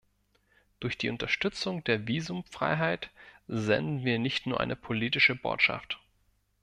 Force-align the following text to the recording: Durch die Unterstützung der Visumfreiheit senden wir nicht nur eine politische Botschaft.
Durch 0.79 0.97
die 0.97 1.11
Unterstützung 1.11 1.83
der 1.83 2.07
Visumfreiheit 2.07 3.11
senden 3.47 4.03
wir 4.03 4.17
nicht 4.17 4.47
nur 4.47 4.59
eine 4.59 4.75
politische 4.75 5.35
Botschaft. 5.35 5.99